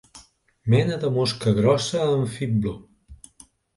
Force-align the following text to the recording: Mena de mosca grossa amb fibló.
Mena 0.73 0.95
de 1.03 1.11
mosca 1.17 1.53
grossa 1.59 2.01
amb 2.07 2.33
fibló. 2.39 2.73